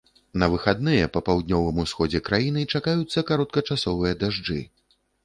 На 0.43 0.47
выхадныя 0.51 1.09
па 1.17 1.21
паўднёвым 1.27 1.81
усходзе 1.83 2.21
краіны 2.29 2.63
чакаюцца 2.79 3.23
кароткачасовыя 3.29 4.17
дажджы. 4.25 4.59